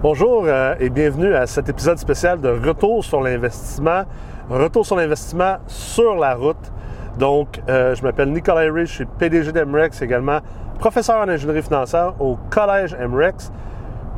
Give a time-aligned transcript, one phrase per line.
[0.00, 4.02] Bonjour euh, et bienvenue à cet épisode spécial de Retour sur l'investissement.
[4.48, 6.72] Retour sur l'investissement sur la route.
[7.18, 10.38] Donc, euh, je m'appelle Nicolas Rich, je suis PDG d'Emrex, également
[10.78, 13.50] professeur en ingénierie financière au Collège Emrex.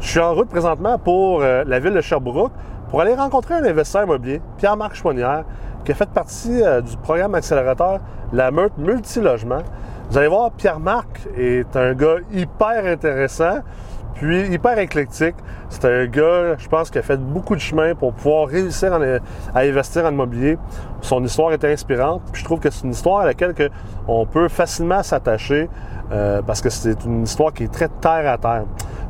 [0.00, 2.52] Je suis en route présentement pour euh, la ville de Sherbrooke
[2.90, 5.44] pour aller rencontrer un investisseur immobilier, Pierre-Marc Chouanière,
[5.86, 8.00] qui a fait partie du programme accélérateur
[8.34, 9.62] La Meute Multilogement.
[10.10, 13.60] Vous allez voir, Pierre-Marc est un gars hyper intéressant.
[14.14, 15.34] Puis hyper éclectique.
[15.68, 19.60] C'est un gars, je pense, qui a fait beaucoup de chemin pour pouvoir réussir à
[19.60, 20.58] investir en immobilier.
[21.00, 22.22] Son histoire est inspirante.
[22.32, 23.54] Je trouve que c'est une histoire à laquelle
[24.08, 25.68] on peut facilement s'attacher
[26.12, 28.64] euh, parce que c'est une histoire qui est très terre à terre.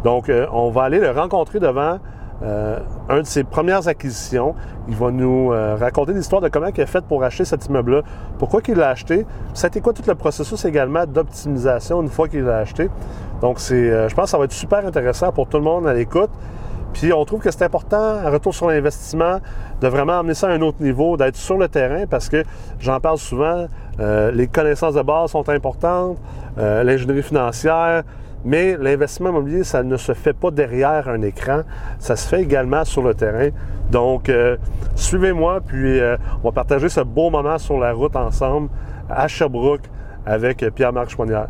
[0.04, 1.98] Donc, euh, on va aller le rencontrer devant
[2.42, 4.54] euh, un de ses premières acquisitions.
[4.88, 8.02] Il va nous raconter l'histoire de comment il a fait pour acheter cet immeuble-là,
[8.38, 9.26] pourquoi il l'a acheté?
[9.54, 12.88] Ça a été quoi tout le processus également d'optimisation une fois qu'il l'a acheté?
[13.40, 15.94] Donc, euh, je pense que ça va être super intéressant pour tout le monde à
[15.94, 16.30] l'écoute.
[16.92, 19.38] Puis on trouve que c'est important, un retour sur l'investissement,
[19.80, 22.42] de vraiment amener ça à un autre niveau, d'être sur le terrain parce que
[22.80, 23.66] j'en parle souvent,
[24.00, 26.18] euh, les connaissances de base sont importantes,
[26.58, 28.02] euh, l'ingénierie financière,
[28.44, 31.62] mais l'investissement immobilier, ça ne se fait pas derrière un écran,
[31.98, 33.48] ça se fait également sur le terrain.
[33.90, 34.30] Donc,
[34.94, 36.00] suivez-moi, puis
[36.42, 38.70] on va partager ce beau moment sur la route ensemble
[39.08, 39.82] à Sherbrooke
[40.24, 41.48] avec Pierre-Marc Chouanière.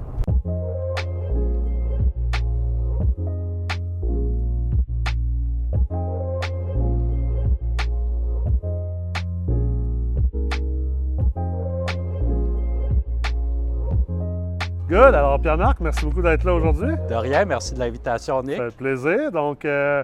[14.91, 15.15] Good.
[15.15, 16.97] Alors, Pierre-Marc, merci beaucoup d'être là aujourd'hui.
[17.09, 18.57] De rien, merci de l'invitation, Nick.
[18.57, 19.31] Ça fait plaisir.
[19.31, 20.03] Donc, euh,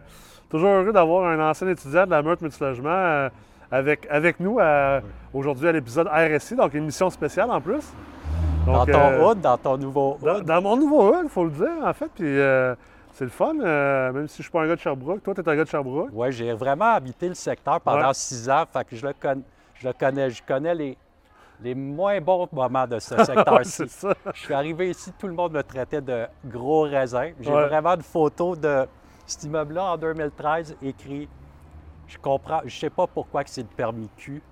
[0.49, 3.29] toujours heureux d'avoir un ancien étudiant de la Meurthe Multilogement euh,
[3.73, 5.01] avec, avec nous euh,
[5.35, 7.83] aujourd'hui à l'épisode RSI, donc une mission spéciale en plus.
[8.65, 10.45] dans ton hood, dans ton nouveau hood.
[10.45, 12.11] Dans, mon nouveau hood, il faut le dire, en fait.
[12.15, 12.39] Puis,
[13.13, 15.21] c'est le fun, même si je ne suis pas un gars de Sherbrooke.
[15.21, 16.11] Toi, tu es un gars de Sherbrooke.
[16.13, 18.63] Oui, j'ai vraiment habité le secteur pendant six ans.
[18.73, 19.13] Fait que je le,
[19.75, 20.31] je le connais.
[20.31, 20.97] Je connais les,
[21.63, 23.85] les moins bons moments de ce secteur-ci.
[24.35, 27.33] je suis arrivé ici, tout le monde me traitait de gros raisin.
[27.41, 28.87] J'ai vraiment une photo de
[29.27, 31.29] cet immeuble-là en 2013 écrit
[32.07, 34.43] Je comprends, je sais pas pourquoi c'est le permis Q.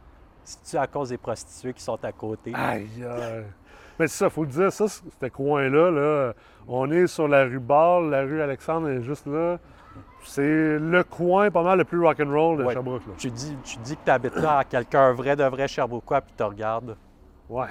[0.43, 2.53] C'est-tu à cause des prostituées qui sont à côté?
[2.55, 3.45] Aïe, aïe.
[3.99, 6.33] Mais c'est ça, il faut le dire, ça, ce coin-là, là,
[6.69, 9.59] on est sur la rue Ball, la rue Alexandre est juste là.
[10.25, 13.03] C'est le coin pas mal le plus rock'n'roll de Sherbrooke.
[13.19, 16.33] Tu, dis, tu dis que tu habites là à quelqu'un vrai de vrai Sherbrookeois, puis
[16.37, 16.97] tu regardes.
[17.49, 17.69] Ouais.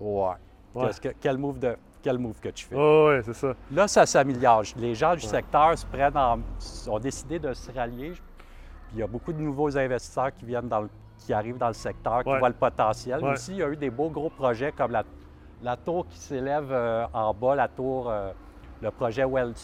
[0.00, 0.90] Ouais.
[1.00, 2.74] Que, quel, move de, quel move que tu fais?
[2.76, 3.54] Oh, oui, c'est ça.
[3.70, 4.64] Là, ça s'améliore.
[4.76, 6.40] Les gens du secteur se prennent en,
[6.88, 8.10] ont décidé de se rallier.
[8.10, 11.74] Puis il y a beaucoup de nouveaux investisseurs qui viennent dans qui arrivent dans le
[11.74, 13.20] secteur, qui voient le potentiel.
[13.34, 15.04] Ici, il y a eu des beaux gros projets comme la,
[15.64, 18.30] la tour qui s'élève euh, en bas, la tour, euh,
[18.82, 19.54] le projet Wells,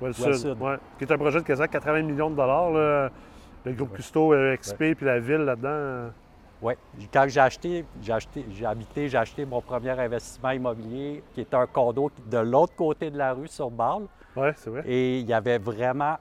[0.00, 0.56] Well Sud,
[0.98, 3.10] qui est un projet de quasiment 80 millions de dollars.
[3.64, 6.12] Le groupe Custo, euh, XP, puis la ville là-dedans.
[6.62, 6.74] Oui.
[7.12, 11.54] Quand j'ai acheté, j'ai acheté, j'ai habité, j'ai acheté mon premier investissement immobilier, qui est
[11.54, 14.06] un condo de l'autre côté de la rue, sur Bâle.
[14.36, 14.82] Oui, c'est vrai.
[14.86, 16.16] Et il y avait vraiment,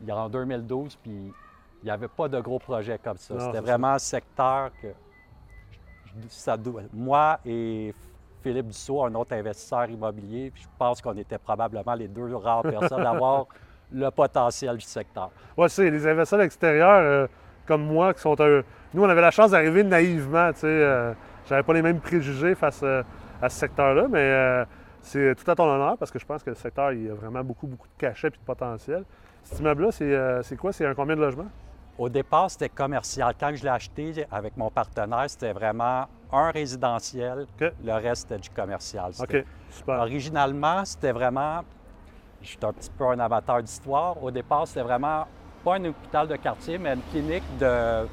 [0.00, 3.38] il y a en 2012, puis il n'y avait pas de gros projets comme ça.
[3.38, 4.88] C'était vraiment un secteur que
[6.28, 6.56] ça,
[6.92, 7.94] moi et
[8.42, 10.52] Philippe Dussault, un autre investisseur immobilier.
[10.54, 13.46] je pense qu'on était probablement les deux rares personnes à avoir
[13.92, 15.30] le potentiel du secteur.
[15.56, 17.26] Oui, c'est les investisseurs extérieurs euh,
[17.66, 18.62] comme moi qui sont un...
[18.94, 20.66] Nous, on avait la chance d'arriver naïvement, tu sais.
[20.66, 21.12] Euh,
[21.48, 23.02] j'avais pas les mêmes préjugés face euh,
[23.40, 24.64] à ce secteur-là, mais
[25.02, 27.14] c'est tout à ton honneur parce que je pense que le secteur, il y a
[27.14, 29.04] vraiment beaucoup, beaucoup de cachets et de potentiel.
[29.42, 29.90] Cet immeuble-là,
[30.42, 30.72] c'est quoi?
[30.72, 31.50] C'est un combien de logements?
[31.98, 33.34] Au départ, c'était commercial.
[33.38, 38.50] Quand je l'ai acheté avec mon partenaire, c'était vraiment un résidentiel, le reste c'était du
[38.50, 39.12] commercial.
[39.20, 39.98] OK, super.
[40.00, 41.60] Originalement, c'était vraiment,
[42.40, 45.26] je suis un petit peu un amateur d'histoire, au départ, c'était vraiment
[45.62, 48.06] pas un hôpital de quartier, mais une clinique de,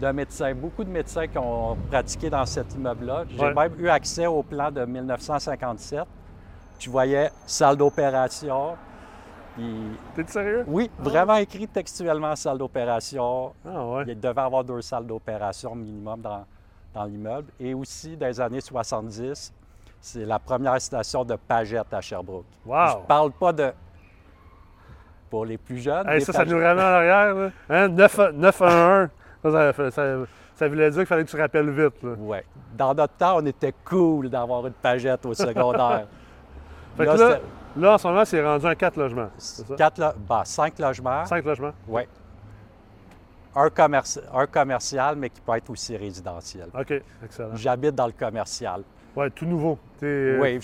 [0.00, 0.54] de médecins.
[0.54, 3.24] Beaucoup de médecins qui ont pratiqué dans cet immeuble-là.
[3.28, 6.04] J'ai même eu accès au plan de 1957.
[6.78, 8.76] Tu voyais salle d'opération,
[10.14, 10.64] T'es sérieux?
[10.66, 13.52] Oui, vraiment écrit textuellement salle d'opération.
[13.66, 14.04] Ah ouais.
[14.08, 16.44] Il devait avoir deux salles d'opération minimum dans,
[16.94, 17.48] dans l'immeuble.
[17.58, 19.52] Et aussi, dans les années 70,
[20.00, 22.46] c'est la première station de Pagette à Sherbrooke.
[22.64, 22.86] Wow!
[23.02, 23.72] Je parle pas de...
[25.28, 26.20] Pour les plus jeunes...
[26.20, 27.52] ça, ça nous ramène en arrière.
[27.68, 27.88] Hein?
[27.88, 29.08] 911.
[29.42, 29.90] Ça, ça,
[30.54, 31.94] ça, voulait dire qu'il fallait que tu rappelles vite.
[32.02, 32.38] Oui.
[32.76, 36.06] Dans notre temps, on était cool d'avoir une Pagette au secondaire.
[36.96, 37.38] fait là, là,
[37.76, 39.30] là, en ce moment, c'est rendu un 4 logements.
[39.76, 40.06] Quatre lo...
[40.28, 41.24] bah, 5 logements.
[41.26, 41.72] 5 logements?
[41.88, 42.02] Oui
[43.54, 46.68] un, commercial, mais qui peut être aussi résidentiel.
[46.78, 46.92] OK,
[47.24, 47.56] excellent.
[47.56, 48.82] J'habite dans le commercial.
[49.16, 49.78] Oui, tout nouveau.
[50.02, 50.60] Oui,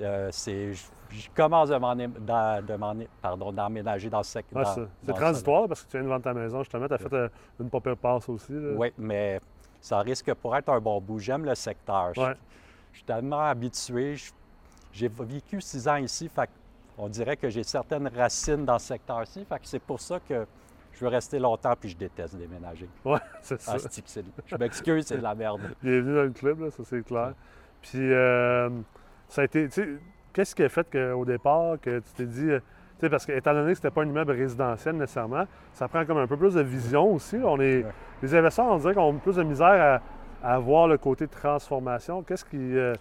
[0.00, 4.66] euh, je commence de m'en- pardon, d'emménager dans ce secteur.
[5.04, 6.88] C'est- transitoire parce que tu viens de vendre ta maison, justement.
[6.88, 7.28] Tu as fait euh,
[7.60, 8.52] une pas pire passe aussi.
[8.52, 8.72] là.
[8.76, 9.40] Oui, mais
[9.80, 11.20] ça risque pour être un bon bout.
[11.20, 12.12] J'aime le secteur.
[12.14, 12.20] Je-.
[12.92, 14.16] Je suis tellement habitué.
[14.16, 14.32] Je-
[14.94, 16.48] J'ai vécu six ans ici, fait
[16.96, 19.44] on dirait que j'ai certaines racines dans ce secteur-ci.
[19.44, 20.46] Fait que c'est pour ça que
[20.92, 22.88] je veux rester longtemps puis je déteste déménager.
[23.04, 23.72] Ouais, c'est ça.
[23.74, 25.60] Ah, c'est- je m'excuse, c'est de la merde.
[25.82, 27.32] Bienvenue dans le club, là, ça c'est clair.
[27.82, 28.70] Puis euh,
[29.28, 29.68] ça a été.
[30.32, 32.50] Qu'est-ce qui a fait qu'au départ, que tu t'es dit.
[32.50, 32.60] euh,
[33.00, 36.04] tu sais, parce que, étant donné que c'était pas un immeuble résidentiel nécessairement, ça prend
[36.06, 37.38] comme un peu plus de vision aussi.
[37.38, 37.46] là.
[37.46, 37.90] On est, Ouais.
[38.22, 40.00] Les investisseurs, on dirait qu'on a plus de misère
[40.42, 42.22] à, à voir le côté transformation.
[42.22, 42.94] Qu'est-ce qui, euh,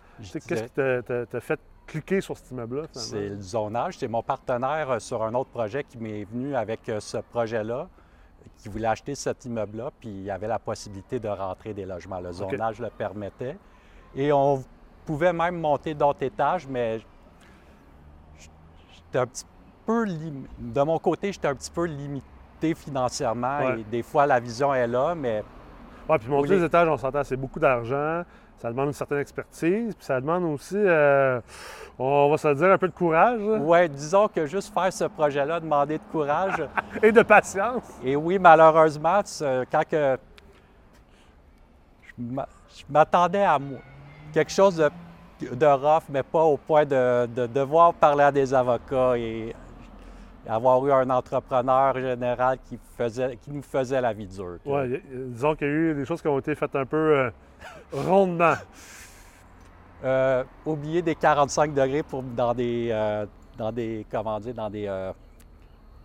[1.30, 3.98] t'a fait cliquer sur cet immeuble-là, C'est le zonage.
[3.98, 7.88] C'est mon partenaire euh, sur un autre projet qui m'est venu avec euh, ce projet-là,
[8.58, 12.20] qui voulait acheter cet immeuble-là, puis il y avait la possibilité de rentrer des logements.
[12.20, 13.58] Le zonage le permettait.
[14.16, 14.64] Et on
[15.06, 17.00] pouvait même monter d'autres étages, mais
[18.92, 19.46] j'étais un petit
[19.86, 23.60] peu lim- De mon côté, j'étais un petit peu limité financièrement.
[23.60, 23.82] Ouais.
[23.82, 25.44] Et des fois, la vision est là, mais
[26.10, 26.56] Ouais, puis monter Oui.
[26.58, 28.24] les étages, on s'entend, c'est beaucoup d'argent.
[28.60, 29.94] Ça demande une certaine expertise.
[29.96, 31.42] Puis ça demande aussi, euh,
[32.00, 35.04] on va se le dire, un peu de courage ouais, disons que juste faire ce
[35.06, 36.64] projet-là, demander de courage.
[37.04, 37.84] et de patience.
[38.04, 39.20] Et oui, malheureusement,
[39.72, 40.18] quand que
[42.18, 43.80] je m'a- je m'attendais à moi,
[44.34, 44.90] quelque chose de,
[45.56, 49.54] de rough, mais pas au point de, de devoir parler à des avocats et
[50.48, 54.58] avoir eu un entrepreneur général qui, faisait, qui nous faisait la vie dure.
[54.66, 57.30] Y- disons qu'il y a eu des choses qui ont été faites un peu euh,
[57.92, 58.56] rondement.
[60.04, 63.26] Euh, oublier des 45 degrés pour, dans des, euh,
[63.58, 65.14] dans des, comment dire, dans des, euh,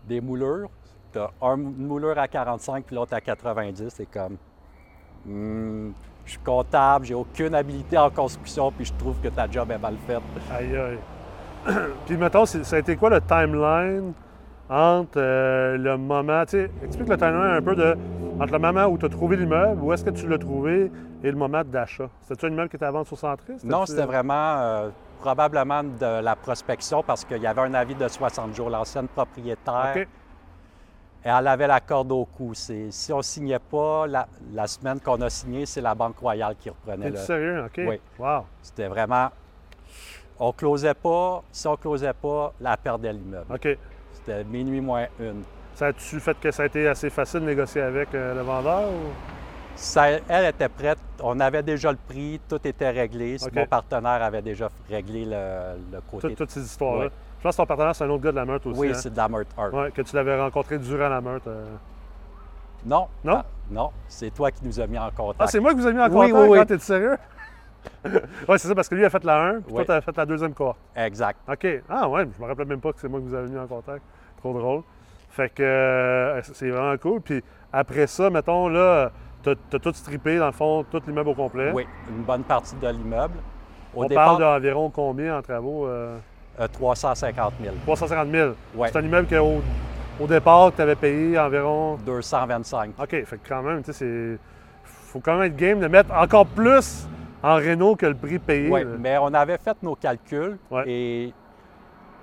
[0.06, 0.70] des moulures.
[1.12, 3.88] Tu as une moulure à 45 puis l'autre à 90.
[3.88, 4.36] C'est comme,
[5.26, 5.90] hmm,
[6.24, 9.78] je suis comptable, j'ai aucune habilité en construction puis je trouve que ta job est
[9.78, 10.22] mal faite.
[10.52, 10.98] Aïe, aïe.
[12.06, 14.12] Puis, mettons, ça a été quoi le timeline
[14.70, 17.96] entre euh, le moment, tu sais, explique le timeline un peu de,
[18.40, 20.90] entre le moment où tu as trouvé l'immeuble, où est-ce que tu l'as trouvé,
[21.22, 22.08] et le moment d'achat.
[22.22, 23.54] C'était-tu un immeuble qui était à vendre sur Centris?
[23.64, 28.06] Non, c'était vraiment euh, probablement de la prospection parce qu'il y avait un avis de
[28.06, 28.70] 60 jours.
[28.70, 30.08] L'ancienne propriétaire, OK.
[31.24, 32.52] elle avait la corde au cou.
[32.54, 36.70] Si on signait pas, la, la semaine qu'on a signé, c'est la Banque Royale qui
[36.70, 37.64] reprenait le, sérieux?
[37.64, 37.80] OK.
[37.86, 38.00] Oui.
[38.18, 38.44] Wow.
[38.62, 39.30] C'était vraiment.
[40.38, 41.42] On closait pas.
[41.50, 43.52] Si on closait pas, la perdait l'immeuble.
[43.52, 43.76] OK.
[44.12, 45.42] C'était minuit moins une.
[45.74, 48.88] Ça a-tu fait que ça a été assez facile de négocier avec euh, le vendeur?
[48.88, 49.12] Ou...
[49.76, 50.98] Ça- elle était prête.
[51.22, 52.40] On avait déjà le prix.
[52.48, 53.36] Tout était réglé.
[53.40, 53.52] OK.
[53.54, 56.28] Mon partenaire avait déjà réglé le, le côté.
[56.28, 57.08] Toutes, toutes ces histoires-là.
[57.38, 58.80] Je pense que ton partenaire, c'est un autre gars de la meute aussi.
[58.80, 58.94] oui, hein?
[58.94, 59.72] c'est de la meurtre art.
[59.72, 61.46] Ouais, que tu l'avais rencontré durant la meute.
[61.46, 61.64] euh.
[62.84, 63.06] Non.
[63.22, 63.34] Non?
[63.36, 63.90] Ah, non.
[64.08, 65.40] C'est toi qui nous as mis en contact.
[65.40, 66.50] Ah, c'est moi qui vous ai mis en Oui, contact?
[66.50, 66.66] oui, oui.
[66.66, 67.16] T'es sérieux?
[68.04, 69.74] Oui, c'est ça, parce que lui a fait la 1, puis Oui.
[69.76, 70.78] toi, tu as fait la deuxième cohorte.
[70.96, 71.38] Exact.
[71.50, 71.66] OK.
[71.88, 73.66] Ah, ouais, je me rappelais même pas que c'est moi qui vous avez mis en
[73.66, 74.02] contact.
[74.38, 74.82] Trop drôle.
[75.30, 77.20] Fait que euh, c'est vraiment cool.
[77.20, 77.42] Puis
[77.72, 79.10] après ça, mettons, là,
[79.42, 81.70] t'as as tout strippé, dans le fond, tout l'immeuble au complet.
[81.72, 83.34] Oui, une bonne partie de l'immeuble.
[83.94, 85.86] On départ, parle d'environ combien en travaux?
[85.86, 86.18] euh,
[86.60, 87.74] euh, 350 000.
[87.84, 88.50] 350 000.
[88.74, 88.88] Ouais.
[88.92, 89.62] C'est un immeuble qu'au
[90.20, 91.96] au départ, tu avais payé environ?
[92.04, 92.94] 225.
[93.00, 94.38] OK, fait que quand même, tu sais, c'est.
[94.84, 97.06] Faut quand même être game de mettre encore plus
[97.42, 98.70] en réno que le prix payé.
[98.70, 98.90] Oui, là.
[98.98, 100.84] mais on avait fait nos calculs Ouais.
[100.86, 101.34] et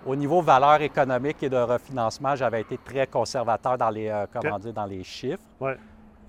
[0.06, 4.60] au niveau valeur économique et de refinancement, j'avais été très conservateur dans les, euh, comment
[4.60, 5.41] dire, dans les chiffres.
[5.60, 5.77] Ouais.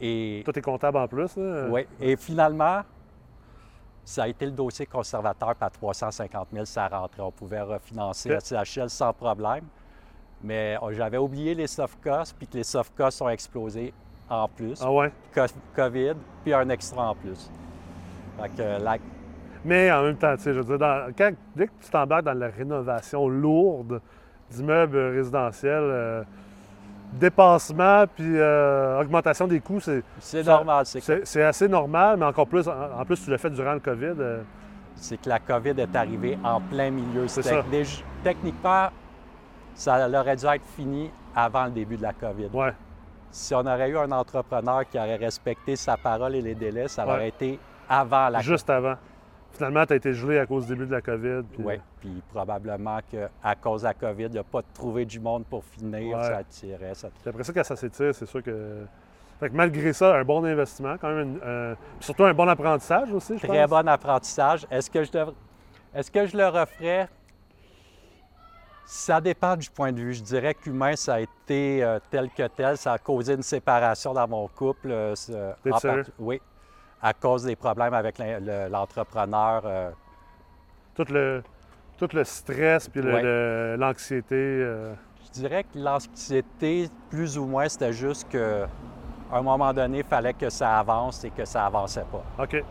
[0.00, 1.37] Et, Toi, comptable en plus.
[1.37, 2.83] Ouais, et finalement,
[4.05, 7.23] ça a été le dossier conservateur, puis à 350 000, ça rentrait.
[7.23, 8.40] On pouvait refinancer OK.
[8.50, 9.64] la CHL sans problème.
[10.43, 13.93] Mais euh, j'avais oublié les soft costs, puis que les soft costs ont explosé
[14.28, 14.81] en plus.
[14.83, 15.11] Ah ouais?
[15.35, 15.40] Co-
[15.75, 16.14] COVID,
[16.45, 17.50] puis un extra en plus.
[18.40, 18.97] Fait que euh,
[19.64, 22.25] Mais en même temps, tu sais, je veux dire, dans- quand- dès que tu t'embarques
[22.25, 24.00] dans la rénovation lourde
[24.50, 26.23] d'immeubles résidentiels, euh,
[27.12, 30.85] dépassement puis euh, augmentation des coûts, c'est, c'est normal.
[30.87, 34.14] C'est assez normal, mais encore plus, en, en plus, tu l'as fait durant le COVID.
[34.19, 34.43] euh,
[34.99, 37.28] c'est que la COVID est arrivée en plein milieu.
[37.28, 37.62] C'est ça.
[38.25, 38.88] techniquement,
[39.75, 42.49] ça aurait dû être fini avant le début de la COVID.
[42.52, 42.73] ouais.
[43.31, 47.05] Si on aurait eu un entrepreneur qui aurait respecté sa parole et les délais, ça
[47.07, 47.12] Ouais.
[47.12, 48.95] aurait été avant la Juste avant.
[49.52, 51.43] Finalement, tu as été gelé à cause du début de la COVID.
[51.50, 55.19] puis- Oui, puis probablement qu'à cause de la COVID, il n'y a pas trouvé du
[55.19, 56.25] monde pour finir, Ouais.
[56.25, 56.95] ça tirait.
[56.95, 57.09] Ça...
[57.09, 58.85] Puis après ça, quand ça s'étire, c'est sûr que.
[59.40, 63.38] Fait que malgré ça, un bon investissement, quand même, puis surtout un bon apprentissage aussi,
[63.38, 63.71] je Très pense.
[63.71, 64.66] bon apprentissage.
[64.71, 65.35] Est-ce que je devrais-
[65.95, 67.09] Est-ce que je le referais?
[68.85, 70.14] Ça dépend du point de vue.
[70.14, 72.76] Je dirais qu'humain, ça a été euh, tel que tel.
[72.76, 74.88] Ça a causé une séparation dans mon couple.
[74.90, 75.14] euh,
[75.64, 75.71] T'es
[76.19, 76.40] Oui,
[77.03, 78.17] à cause des problèmes avec
[78.71, 79.62] l'entrepreneur.
[79.65, 79.91] euh,
[80.95, 81.43] Tout le,
[81.99, 83.76] Tout le stress puis Ouais.
[83.76, 84.35] l'anxiété.
[84.35, 84.93] euh,
[85.26, 88.65] Je dirais que l'anxiété, plus ou moins, c'était juste que
[89.33, 92.23] à un moment donné, il fallait que ça avance et que ça avançait pas.
[92.43, 92.62] OK.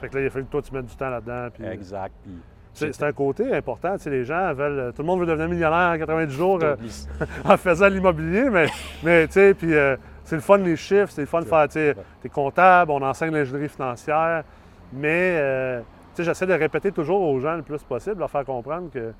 [0.00, 1.48] Fait que là, il a fallu que toi, tu mettes du temps là-dedans.
[1.54, 2.14] puis- Exact.
[2.24, 3.94] Puis C'est un côté important.
[3.96, 4.92] Tu sais, les gens veulent.
[4.94, 6.76] Tout le monde veut devenir millionnaire en 90 jours euh,
[7.44, 8.66] en faisant l'immobilier, mais,
[9.02, 11.68] mais tu sais, puis euh, c'est le fun les chiffres, c'est le fun de faire.
[11.68, 14.42] Tu t'es comptable, on enseigne l'ingénierie financière,
[14.92, 18.44] mais euh, tu sais, j'essaie de répéter toujours aux gens le plus possible, leur faire
[18.44, 19.14] comprendre que, tu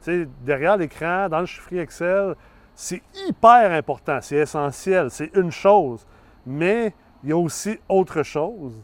[0.00, 2.34] sais, derrière l'écran, dans le chiffrier Excel,
[2.74, 6.04] c'est hyper important, c'est essentiel, c'est une chose,
[6.44, 8.82] mais il y a aussi autre chose,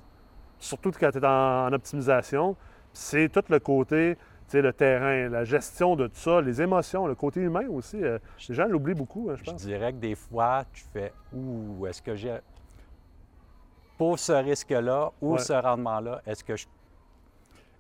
[0.60, 2.56] surtout quand tu es en, en optimisation,
[2.92, 4.16] c'est tout le côté,
[4.48, 8.02] sais, le terrain, la gestion de tout ça, les émotions, le côté humain aussi.
[8.02, 9.62] euh, les gens l'oublient beaucoup, hein, je Je pense.
[9.62, 12.38] dirais que des fois, tu fais Ouh, est-ce que j'ai.
[13.96, 15.38] Pour ce risque-là ou Ouais.
[15.38, 16.66] ce rendement-là, est-ce que je.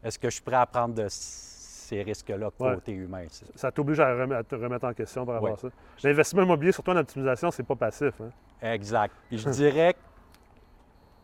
[0.02, 2.74] Est-ce que je suis prêt à prendre de ces risques-là Ouais.
[2.74, 3.24] côté humain?
[3.54, 5.54] Ça t'oblige à, te remettre en question par rapport Ouais.
[5.54, 5.68] à ça.
[6.02, 8.14] L'investissement immobilier, surtout en optimisation, c'est pas passif.
[8.20, 8.30] hein.
[8.62, 9.12] Exact.
[9.28, 9.94] Puis je dirais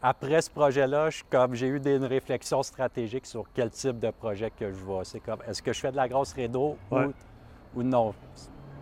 [0.03, 4.51] qu'après ce projet-là, comme j'ai eu des, une réflexion stratégique sur quel type de projet
[4.51, 5.05] que je vois.
[5.05, 7.07] C'est comme, est-ce que je fais de la grosse rédo Ouais.
[7.75, 8.15] ou, ou non?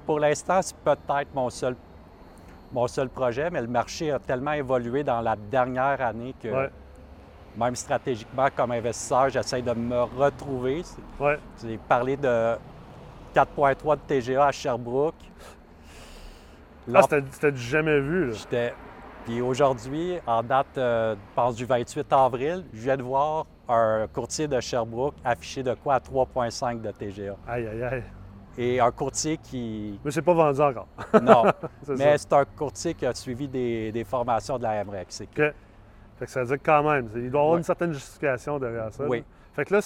[0.07, 1.77] Pour l'instant, c'est peut-être mon seul,
[2.73, 6.71] mon seul projet, mais le marché a tellement évolué dans la dernière année que Ouais.
[7.57, 10.83] même stratégiquement, comme investisseur, j'essaie de me retrouver.
[11.21, 11.39] Ouais.
[11.63, 12.55] J'ai parlé de
[13.35, 15.15] 4.3 de TGA à Sherbrooke.
[16.95, 18.31] Ah, c'était c'était du jamais vu.
[18.31, 18.71] là.
[19.29, 24.07] Puis aujourd'hui, en date, euh, je pense du 28 avril, je viens de voir un
[24.11, 27.37] courtier de Sherbrooke affiché de quoi à 3,5 de TGA.
[27.47, 28.03] Aïe, aïe, aïe.
[28.57, 30.01] Et un courtier qui.
[30.03, 30.89] Mais c'est pas vendu encore.
[31.23, 31.45] Non,
[31.83, 35.21] C'est mais c'est un courtier qui a suivi des, des formations de la MREX.
[35.21, 35.37] OK.
[35.37, 35.55] Fait
[36.25, 38.91] que ça veut dire que quand même, il doit y avoir une certaine justification derrière
[38.95, 39.05] ça.
[39.07, 39.19] Oui.
[39.19, 39.25] là.
[39.53, 39.81] Fait que là,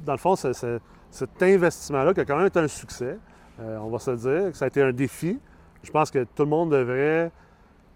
[0.00, 3.18] dans le fond, cet investissement-là qui a quand même été un succès,
[3.60, 5.38] euh, on va se dire, que ça a été un défi.
[5.84, 7.30] Je pense que tout le monde devrait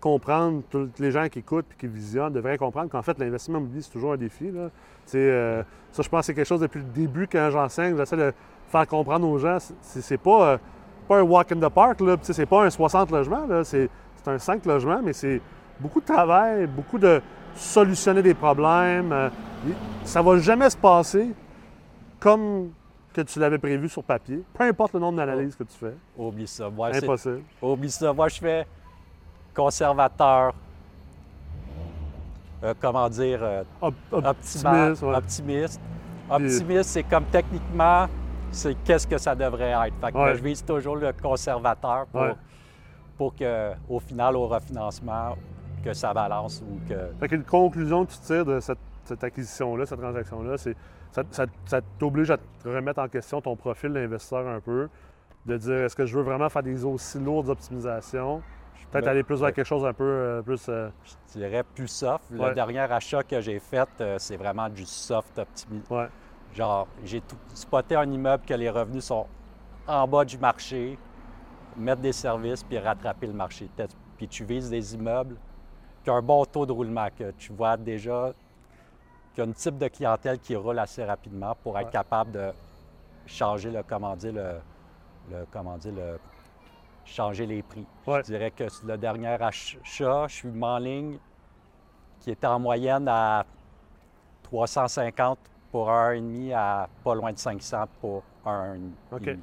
[0.05, 3.81] comprendre, tous les gens qui écoutent et qui visionnent devraient comprendre qu'en fait, l'investissement immobilier,
[3.81, 4.51] c'est toujours un défi.
[4.51, 4.69] Là.
[5.15, 7.97] Euh, ça, je pense que c'est quelque chose depuis le début quand j'enseigne.
[7.97, 8.35] J'essaie de
[8.69, 10.59] faire comprendre aux gens, c'est, c'est pas, euh,
[11.09, 13.65] pas un walk in the park, c'est pas un 60 logements, là.
[13.65, 15.41] C'est, c'est un 5 logements, mais c'est
[15.81, 17.23] beaucoup de travail, beaucoup de
[17.55, 19.11] solutionner des problèmes.
[19.11, 19.31] Euh,
[20.05, 21.31] ça va jamais se passer
[22.21, 22.73] comme
[23.15, 25.95] que tu l'avais prévu sur papier, peu importe le nombre d'analyses que tu fais.
[26.19, 26.69] Oublie ça.
[26.69, 27.41] Moi, c'est- Impossible.
[27.63, 28.13] Oublie ça.
[28.13, 28.67] Moi, je fais
[29.55, 30.53] conservateur.
[32.63, 33.41] euh, comment dire?
[33.43, 35.15] euh, Op- optimiste, ouais.
[35.17, 35.81] optimiste.
[36.31, 38.07] Optimiste, c'est comme techniquement,
[38.51, 39.95] c'est qu'est-ce que ça devrait être.
[40.01, 40.35] Fait que Ouais.
[40.35, 42.35] je vise toujours le conservateur pour, Ouais.
[43.19, 45.37] pour que, au final, au refinancement,
[45.85, 46.95] que ça balance ou que.
[47.21, 50.75] Fait qu'une conclusion que tu tires de cette, cette acquisition-là, cette transaction-là, c'est
[51.13, 54.89] ça, ça- ça t'oblige à te remettre en question ton profil d'investisseur un peu,
[55.45, 58.41] de dire est-ce que je veux vraiment faire des aussi lourdes optimisations,
[58.95, 60.67] peut-être aller plus vers quelque chose un peu euh, plus.
[60.69, 60.89] euh,
[61.33, 62.25] Je dirais plus soft.
[62.31, 62.49] Ouais.
[62.49, 65.93] Le dernier achat que j'ai fait, euh, c'est vraiment du soft optimisme.
[65.95, 66.09] ouais.
[66.55, 69.27] Genre, j'ai tout- spoté un immeuble que les revenus sont
[69.89, 70.97] en bas du marché,
[71.77, 73.69] mettre des services puis rattraper le marché.
[73.77, 75.37] Peut-être- Puis tu vises des immeubles
[76.05, 78.33] qui ont un bon taux de roulement, que tu vois déjà
[79.35, 81.93] qu'il y a un type de clientèle qui roule assez rapidement pour être Ouais.
[81.93, 82.53] capable de
[83.27, 84.53] changer le, comment dire, le,
[85.31, 86.19] le- comment dire, le,
[87.05, 87.87] changer les prix.
[88.07, 88.19] Ouais.
[88.19, 91.19] Je dirais que le dernier achat, je suis en ligne
[92.21, 93.45] qui était en moyenne à
[94.45, 95.39] 350
[95.71, 98.81] pour un 1,5 à pas loin de 500 pour un 1,5.
[99.13, 99.37] OK.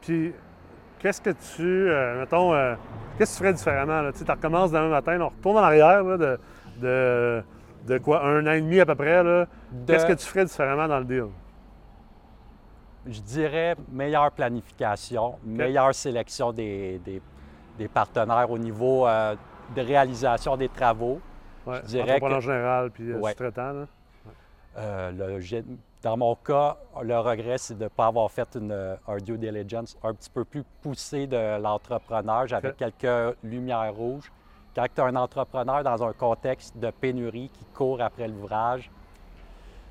[0.00, 0.34] Puis,
[0.98, 1.62] qu'est-ce que tu.
[1.90, 2.74] euh, mettons, euh,
[3.16, 4.02] qu'est-ce que tu ferais différemment?
[4.02, 4.12] là?
[4.12, 6.40] Tu sais, tu recommences demain matin, on retourne en arrière là, de,
[6.80, 7.44] de,
[7.86, 8.24] de quoi?
[8.24, 9.22] Un an et demi à peu près.
[9.24, 9.46] De-
[9.86, 11.26] Qu'est-ce que tu ferais différemment dans le deal?
[13.06, 17.22] Je dirais meilleure planification, meilleure sélection des, des-
[17.78, 19.36] des partenaires au niveau euh,
[19.74, 21.20] de réalisation des travaux.
[21.66, 23.30] Ouais, Je dirais que- général puis euh, Ouais.
[23.32, 23.72] sous-traitant.
[23.72, 23.86] là.
[24.78, 25.64] Euh, le- j'ai-
[26.02, 29.96] dans mon cas, le regret, c'est de ne pas avoir fait une, un due diligence
[30.02, 32.46] un petit peu plus poussé de l'entrepreneur.
[32.46, 34.30] J'avais quelques lumières rouges.
[34.74, 38.90] Quand tu as un entrepreneur dans un contexte de pénurie qui court après l'ouvrage,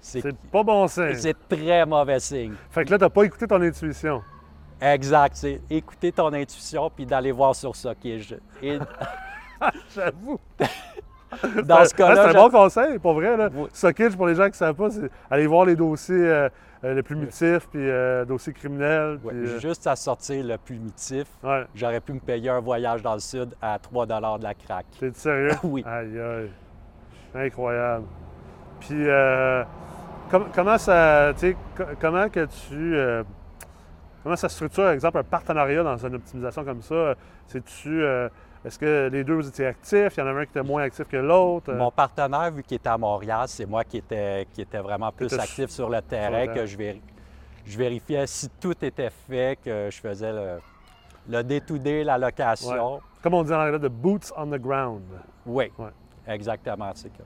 [0.05, 1.15] c'est pas bon signe.
[1.15, 2.53] c'est très mauvais signe.
[2.69, 4.21] Fait que là, tu n'as pas écouté ton intuition.
[4.81, 5.35] Exact.
[5.35, 8.77] C'est écouter ton intuition puis d'aller voir sur ça qui est ju- Et
[9.95, 10.39] J'avoue.
[11.63, 13.35] dans ce cas-là, c'est un bon conseil, pour vrai.
[13.38, 13.50] Là.
[13.53, 13.67] Oui.
[13.74, 16.50] Sockage, pour les gens qui ne savent pas, c'est aller voir les dossiers euh,
[16.83, 19.17] euh, les primitifs, puis euh, dossiers criminels.
[19.25, 21.65] puis, euh, juste à sortir le primitif, ouais.
[21.74, 24.85] j'aurais pu me payer un voyage dans le sud à 3 de la craque.
[25.00, 25.51] T'es sérieux?
[25.63, 25.83] Oui.
[25.88, 26.50] Aïe, aïe.
[27.33, 28.05] Incroyable.
[28.81, 29.63] Puis, euh,
[30.29, 31.34] com- comment ça.
[32.00, 32.96] Comment que tu.
[32.96, 33.24] euh,
[34.24, 37.15] comment ça structure, par exemple, un partenariat dans une optimisation comme ça?
[37.48, 38.03] C'est-tu.
[38.03, 38.29] euh,
[38.63, 40.17] est-ce que les deux vous étiez actifs?
[40.17, 41.72] Il y en avait un qui était moins actif que l'autre?
[41.74, 45.32] Mon partenaire, vu qu'il était à Montréal, c'est moi qui était, qui était vraiment plus
[45.34, 46.53] actif sur le terrain, terrain.
[46.55, 47.01] que je, véri-
[47.63, 50.58] je vérifiais si tout était fait, que je faisais le,
[51.29, 53.01] le day-to-day, la location.
[53.22, 55.03] Comme on dit en anglais, de boots on the ground.
[55.46, 55.89] Oui, Ouais.
[56.27, 56.89] exactement.
[56.96, 57.22] C'est que-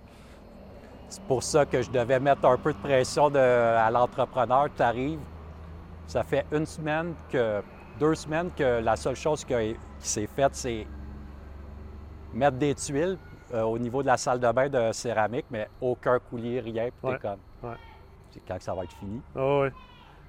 [1.10, 4.68] c'est pour ça que je devais mettre un peu de pression de- à l'entrepreneur.
[4.76, 5.20] Tu arrives,
[6.08, 7.62] ça fait une semaine que,
[8.00, 10.88] deux semaines que la seule chose qui, s'est faite, c'est
[12.34, 13.18] mettre des tuiles
[13.54, 16.90] euh, au niveau de la salle de bain de céramique, mais aucun coulier, rien.
[16.90, 17.40] Puis Ouais, t'es comme,
[17.70, 17.76] ouais.
[18.30, 19.22] c'est quand que ça va être fini.
[19.36, 19.68] Ah oui.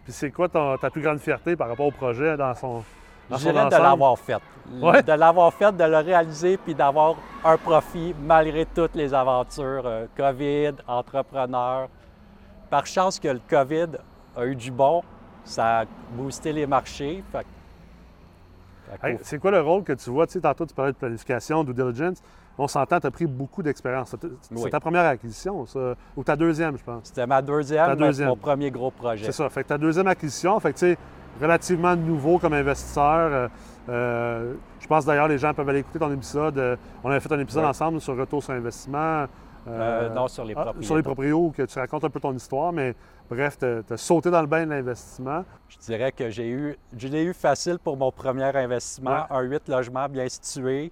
[0.04, 2.82] Puis c'est quoi ton- ta plus grande fierté par rapport au projet dans son.
[3.30, 4.38] Je dirais de l'avoir fait.
[4.80, 5.02] Ouais.
[5.02, 9.82] De l'avoir fait, de le réaliser, puis d'avoir un profit malgré toutes les aventures.
[9.84, 11.88] euh, COVID, entrepreneur.
[12.68, 13.88] Par chance que le COVID
[14.37, 15.02] a eu du bon,
[15.44, 17.25] ça a boosté les marchés.
[17.32, 17.46] Fait,
[19.04, 20.26] Hey, c'est quoi le rôle que tu vois?
[20.26, 22.20] Tu sais, tantôt, tu parlais de planification, due diligence.
[22.58, 24.14] On s'entend, tu as pris beaucoup d'expérience.
[24.42, 24.68] C'est Oui.
[24.68, 27.02] ta première acquisition, ça, ou ta deuxième, je pense.
[27.04, 28.28] C'était ma deuxième, Ta deuxième.
[28.28, 29.25] mon premier gros projet.
[29.26, 29.49] C'est ça.
[29.49, 30.99] Fait que ta deuxième acquisition, fait que tu sais,
[31.40, 33.04] relativement nouveau comme investisseur.
[33.32, 33.49] euh,
[33.88, 36.56] euh, je pense d'ailleurs les gens peuvent aller écouter ton épisode.
[36.58, 37.68] euh, on avait fait un épisode Ouais.
[37.70, 39.26] ensemble sur retour sur investissement.
[39.68, 40.87] Euh, non, sur les ah, propriétés.
[40.87, 42.94] sur les proprios, que tu racontes un peu ton histoire, mais
[43.28, 45.44] bref, tu as sauté dans le bain de l'investissement.
[45.68, 49.37] Je dirais que j'ai eu, je l'ai eu facile pour mon premier investissement, Ouais.
[49.37, 50.90] un 8 logements bien situé.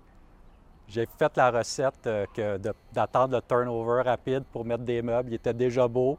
[0.86, 2.58] J'ai fait la recette que
[2.92, 5.30] d'attendre le turnover rapide pour mettre des meubles.
[5.30, 6.18] Il était déjà beau.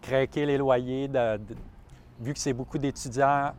[0.00, 1.56] Craquer les loyers, de- de-
[2.20, 3.52] vu que c'est beaucoup d'étudiants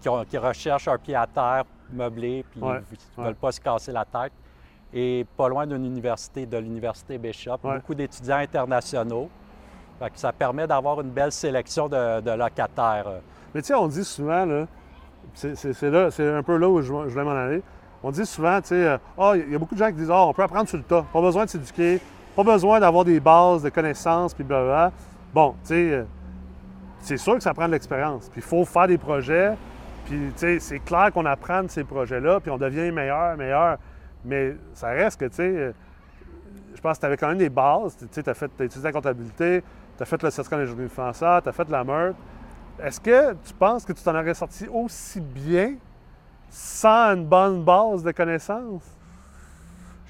[0.00, 3.52] qui, ont- qui recherchent un pied à terre meublé puis Ouais, qui ne veulent pas
[3.52, 4.32] se casser la tête.
[4.92, 9.28] Et pas loin d'une université, de l'université Bishop, beaucoup d'étudiants internationaux.
[10.00, 13.06] Fait que ça permet d'avoir une belle sélection de, de locataires.
[13.06, 13.18] euh.
[13.54, 14.66] Mais tu sais, on dit souvent, là,
[15.34, 17.62] c'est un peu là où je, je voulais m'en aller.
[18.02, 20.10] On dit souvent, tu sais, euh, ah, il y a beaucoup de gens qui disent,
[20.10, 22.00] ah, on peut apprendre sur le tas, pas besoin de s'éduquer,
[22.34, 24.90] pas besoin d'avoir des bases de connaissances, puis blablabla.
[25.34, 26.04] Bon, tu sais, euh,
[27.00, 28.28] c'est sûr que ça prend de l'expérience.
[28.28, 29.54] Puis il faut faire des projets,
[30.04, 33.78] puis tu sais, c'est clair qu'on apprend de ces projets-là, puis on devient meilleur, meilleur.
[34.24, 35.72] Mais ça reste que, tu sais, euh,
[36.74, 37.96] je pense que tu avais quand même des bases.
[37.96, 39.62] Tu sais, tu as t'as étudié la comptabilité,
[39.96, 42.18] tu as fait le certificat d'ingénierie financière, tu as fait la meurtre.
[42.82, 45.74] Est-ce que tu penses que tu t'en aurais sorti aussi bien
[46.48, 48.96] sans une bonne base de connaissances?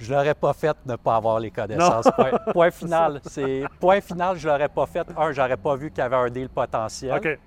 [0.01, 2.09] Je l'aurais pas fait de ne pas avoir les connaissances.
[2.15, 3.21] Point, point final.
[3.25, 5.07] C'est point final, je l'aurais pas fait.
[5.15, 7.15] Un, j'aurais pas vu qu'il y avait un deal potentiel.
[7.17, 7.39] OK.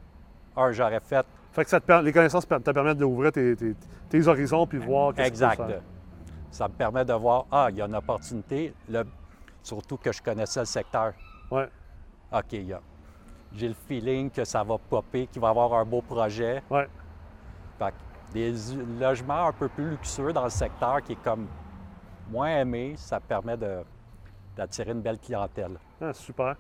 [0.57, 3.75] Un, j'aurais fait Fait que ça te les connaissances te permettent d'ouvrir tes, tes-
[4.09, 5.83] tes horizons puis voir qu'est-ce que tu peux exact.
[6.53, 8.73] Ça me permet de voir ah, il y a une opportunité.
[8.89, 9.05] Le-
[9.63, 11.13] surtout que je connaissais le secteur.
[11.51, 11.69] Ouais.
[12.33, 12.81] OK, il y a-
[13.53, 16.63] j'ai le feeling que ça va popper, qu'il va y avoir un beau projet.
[16.71, 16.87] Ouais.
[17.81, 18.53] Fait que des
[19.01, 21.49] logements un peu plus luxueux dans le secteur qui est comme
[22.31, 23.81] moins aimé, ça permet de-
[24.57, 25.73] d'attirer une belle clientèle.
[26.01, 26.57] Ah, super.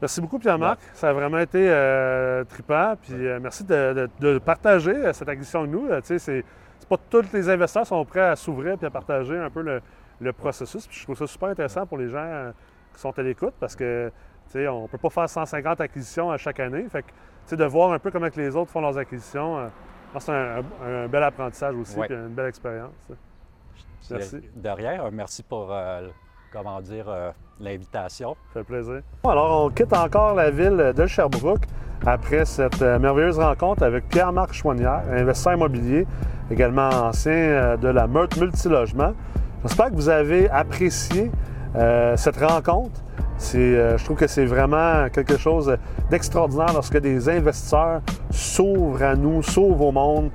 [0.00, 0.80] Merci beaucoup, Pierre-Marc.
[0.94, 2.94] Ça a vraiment été euh, trippant.
[3.02, 5.88] Puis euh, merci de, de- de partager euh, cette acquisition avec nous.
[5.88, 6.44] Euh, tu sais, c'est,
[6.78, 9.82] c'est pas tous les investisseurs sont prêts à s'ouvrir et à partager un peu le,
[10.20, 10.86] le processus.
[10.86, 12.52] Puis je trouve ça super intéressant pour les gens
[12.94, 14.10] qui sont à l'écoute parce que
[14.46, 16.86] tu sais, on ne peut pas faire 150 acquisitions à chaque année.
[16.88, 17.14] Fait que, tu
[17.46, 19.70] sais, de voir un peu comment que les autres font leurs acquisitions,
[20.18, 22.06] c'est un, un bel apprentissage aussi, Ouais.
[22.06, 22.90] puis une belle expérience.
[24.10, 24.40] Merci.
[24.54, 25.10] De rien.
[25.10, 26.08] Merci pour, euh,
[26.52, 28.36] comment dire, euh, l'invitation.
[28.52, 29.00] Ça fait plaisir.
[29.24, 31.64] Alors, on quitte encore la ville de Sherbrooke
[32.06, 36.06] après cette euh, merveilleuse rencontre avec Pierre-Marc Chouanière, investisseur immobilier,
[36.50, 39.12] également ancien euh, de la Meurthe Multilogement.
[39.62, 41.30] J'espère que vous avez apprécié
[42.16, 42.98] cette rencontre.
[43.38, 45.76] Je trouve que c'est vraiment quelque chose
[46.10, 50.30] d'extraordinaire lorsque des investisseurs s'ouvrent à nous, s'ouvrent au monde,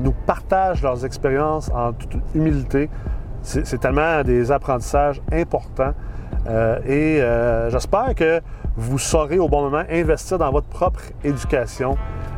[0.00, 2.88] nous partagent leurs expériences en toute humilité.
[3.48, 5.94] C'est, tellement des apprentissages importants.
[6.48, 8.42] Euh, et euh, j'espère que
[8.76, 11.96] vous saurez au bon moment investir dans votre propre éducation.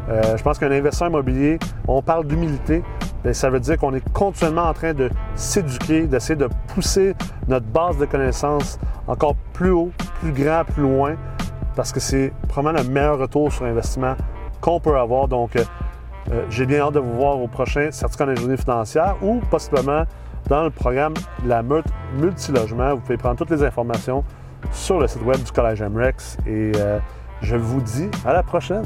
[0.09, 2.85] Euh, je pense qu'un investisseur immobilier, on parle d'humilité,
[3.33, 7.17] ça veut dire qu'on est continuellement en train de s'éduquer, d'essayer de pousser
[7.49, 11.17] notre base de connaissances encore plus haut, plus grand, plus loin,
[11.75, 14.15] parce que c'est probablement le meilleur retour sur investissement
[14.61, 15.27] qu'on peut avoir.
[15.27, 15.59] Donc,
[16.49, 20.05] j'ai bien hâte de vous voir au prochain certificat d'ingénierie financière ou possiblement
[20.51, 21.15] dans le programme
[21.47, 21.87] La Meute
[22.19, 22.97] Multilogement.
[22.97, 24.25] Vous pouvez prendre toutes les informations
[24.73, 26.99] sur le site web du Collège MREX et euh,
[27.41, 28.85] je vous dis à la prochaine.